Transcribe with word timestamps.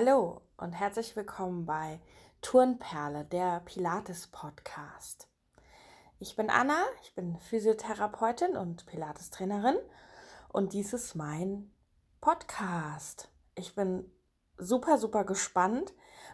Hallo 0.00 0.42
und 0.56 0.74
herzlich 0.74 1.16
willkommen 1.16 1.66
bei 1.66 1.98
Turnperle, 2.40 3.24
der 3.24 3.58
Pilates-Podcast. 3.64 5.26
Ich 6.20 6.36
bin 6.36 6.50
Anna, 6.50 6.84
ich 7.02 7.16
bin 7.16 7.36
Physiotherapeutin 7.40 8.56
und 8.56 8.86
Pilates-Trainerin 8.86 9.74
und 10.50 10.72
dies 10.72 10.92
ist 10.92 11.16
mein 11.16 11.72
Podcast. 12.20 13.28
Ich 13.56 13.74
bin 13.74 14.08
super, 14.56 14.98
super 14.98 15.24
gespannt, 15.24 15.92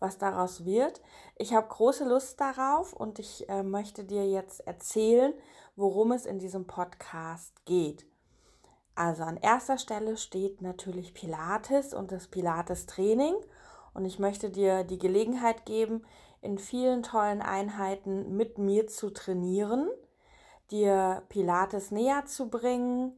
was 0.00 0.18
daraus 0.18 0.66
wird. 0.66 1.00
Ich 1.34 1.54
habe 1.54 1.66
große 1.66 2.06
Lust 2.06 2.38
darauf 2.38 2.92
und 2.92 3.18
ich 3.18 3.48
äh, 3.48 3.62
möchte 3.62 4.04
dir 4.04 4.28
jetzt 4.28 4.66
erzählen, 4.66 5.32
worum 5.76 6.12
es 6.12 6.26
in 6.26 6.38
diesem 6.38 6.66
Podcast 6.66 7.64
geht. 7.64 8.04
Also 8.96 9.24
an 9.24 9.36
erster 9.36 9.76
Stelle 9.76 10.16
steht 10.16 10.62
natürlich 10.62 11.12
Pilates 11.12 11.92
und 11.92 12.10
das 12.12 12.28
Pilates-Training. 12.28 13.34
Und 13.92 14.06
ich 14.06 14.18
möchte 14.18 14.50
dir 14.50 14.84
die 14.84 14.98
Gelegenheit 14.98 15.66
geben, 15.66 16.04
in 16.40 16.58
vielen 16.58 17.02
tollen 17.02 17.42
Einheiten 17.42 18.36
mit 18.36 18.56
mir 18.56 18.86
zu 18.86 19.10
trainieren, 19.10 19.90
dir 20.70 21.22
Pilates 21.28 21.90
näher 21.90 22.24
zu 22.24 22.48
bringen. 22.48 23.12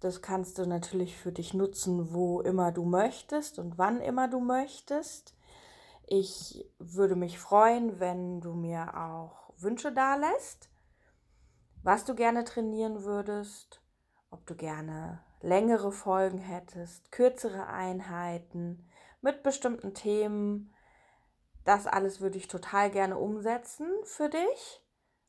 Das 0.00 0.22
kannst 0.22 0.58
du 0.58 0.66
natürlich 0.66 1.16
für 1.16 1.32
dich 1.32 1.52
nutzen, 1.52 2.14
wo 2.14 2.40
immer 2.40 2.72
du 2.72 2.84
möchtest 2.84 3.58
und 3.58 3.76
wann 3.76 4.00
immer 4.00 4.28
du 4.28 4.40
möchtest. 4.40 5.34
Ich 6.06 6.70
würde 6.78 7.16
mich 7.16 7.38
freuen, 7.38 8.00
wenn 8.00 8.40
du 8.40 8.54
mir 8.54 8.96
auch 8.96 9.52
Wünsche 9.58 9.92
dalässt, 9.92 10.70
was 11.82 12.04
du 12.04 12.14
gerne 12.14 12.44
trainieren 12.44 13.04
würdest 13.04 13.82
ob 14.30 14.46
du 14.46 14.54
gerne 14.54 15.22
längere 15.40 15.92
Folgen 15.92 16.38
hättest, 16.38 17.12
kürzere 17.12 17.66
Einheiten 17.66 18.88
mit 19.20 19.42
bestimmten 19.42 19.94
Themen. 19.94 20.74
Das 21.64 21.86
alles 21.86 22.20
würde 22.20 22.38
ich 22.38 22.48
total 22.48 22.90
gerne 22.90 23.18
umsetzen 23.18 23.88
für 24.04 24.28
dich, 24.28 24.82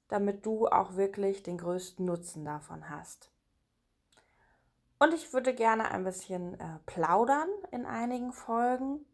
damit 0.07 0.45
du 0.45 0.67
auch 0.67 0.95
wirklich 0.95 1.43
den 1.43 1.57
größten 1.57 2.05
Nutzen 2.05 2.45
davon 2.45 2.89
hast. 2.89 3.31
Und 4.99 5.13
ich 5.13 5.31
würde 5.33 5.53
gerne 5.53 5.91
ein 5.91 6.03
bisschen 6.03 6.59
äh, 6.59 6.79
plaudern 6.85 7.49
in 7.71 7.85
einigen 7.85 8.33
Folgen, 8.33 9.05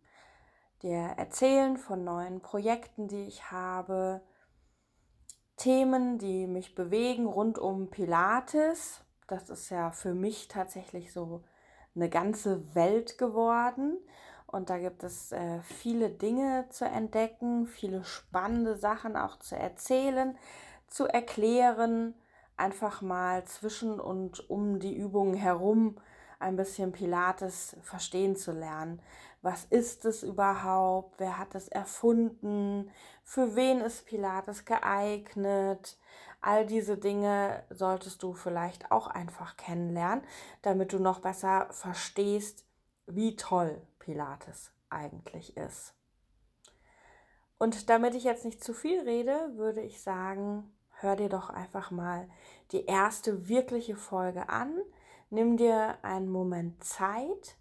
dir 0.82 1.14
erzählen 1.18 1.78
von 1.78 2.04
neuen 2.04 2.42
Projekten, 2.42 3.08
die 3.08 3.26
ich 3.26 3.52
habe, 3.52 4.22
Themen, 5.58 6.18
die 6.18 6.48
mich 6.48 6.74
bewegen 6.74 7.26
rund 7.26 7.60
um 7.60 7.90
Pilates, 7.90 9.04
das 9.28 9.50
ist 9.50 9.70
ja 9.70 9.92
für 9.92 10.14
mich 10.14 10.48
tatsächlich 10.48 11.12
so 11.14 11.44
eine 11.96 12.10
ganze 12.10 12.76
Welt 12.76 13.18
geworden. 13.18 13.98
Und 14.48 14.70
da 14.70 14.78
gibt 14.78 15.04
es 15.04 15.32
äh, 15.32 15.62
viele 15.62 16.10
Dinge 16.10 16.66
zu 16.70 16.86
entdecken, 16.86 17.66
viele 17.66 18.04
spannende 18.04 18.76
Sachen 18.78 19.16
auch 19.16 19.40
zu 19.40 19.56
erzählen, 19.56 20.38
zu 20.88 21.08
erklären, 21.08 22.14
einfach 22.56 23.02
mal 23.02 23.44
zwischen 23.46 24.00
und 24.00 24.50
um 24.50 24.80
die 24.80 24.96
Übungen 24.96 25.34
herum 25.34 25.98
ein 26.40 26.56
bisschen 26.56 26.92
Pilates 26.92 27.76
verstehen 27.82 28.36
zu 28.36 28.52
lernen. 28.52 29.02
Was 29.42 29.66
ist 29.66 30.06
es 30.06 30.24
überhaupt? 30.24 31.20
Wer 31.20 31.38
hat 31.38 31.56
es 31.56 31.68
erfunden? 31.68 32.92
Für 33.24 33.56
wen 33.56 33.82
ist 33.82 34.06
Pilates 34.06 34.66
geeignet? 34.66 35.98
All 36.46 36.66
diese 36.66 36.98
Dinge 36.98 37.64
solltest 37.70 38.22
du 38.22 38.34
vielleicht 38.34 38.92
auch 38.92 39.08
einfach 39.08 39.56
kennenlernen, 39.56 40.26
damit 40.62 40.92
du 40.92 41.00
noch 41.00 41.22
besser 41.22 41.68
verstehst, 41.72 42.66
wie 43.06 43.38
toll 43.38 43.82
Pilates 43.98 44.74
eigentlich 44.90 45.56
ist. 45.56 45.96
Und 47.58 47.90
damit 47.90 48.14
ich 48.14 48.26
jetzt 48.26 48.44
nicht 48.44 48.62
zu 48.62 48.74
viel 48.74 49.00
rede, 49.04 49.54
würde 49.56 49.80
ich 49.80 50.02
sagen, 50.02 50.70
hör 51.00 51.16
dir 51.16 51.30
doch 51.30 51.50
einfach 51.50 51.92
mal 51.92 52.30
die 52.74 52.88
erste 52.88 53.48
wirkliche 53.48 53.96
Folge 53.96 54.50
an. 54.50 54.78
Nimm 55.30 55.56
dir 55.56 55.98
einen 56.04 56.28
Moment 56.28 56.84
Zeit 56.84 57.56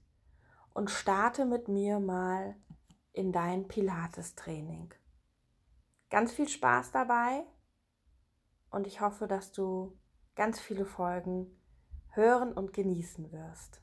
und 0.75 0.91
starte 0.91 1.44
mit 1.44 1.69
mir 1.69 2.00
mal 2.00 2.56
in 3.12 3.31
dein 3.31 3.69
Pilates-Training. 3.69 4.93
Ganz 6.10 6.32
viel 6.32 6.49
Spaß 6.49 6.91
dabei 6.91 7.44
und 8.72 8.87
ich 8.87 9.00
hoffe, 9.00 9.28
dass 9.28 9.53
du 9.53 9.97
ganz 10.34 10.59
viele 10.59 10.84
Folgen 10.84 11.47
hören 12.09 12.53
und 12.53 12.72
genießen 12.72 13.31
wirst. 13.31 13.81